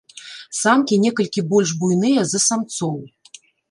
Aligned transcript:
Самкі 0.59 0.99
некалькі 1.05 1.45
больш 1.53 1.77
буйныя 1.85 2.19
за 2.35 2.39
самцоў. 2.51 3.03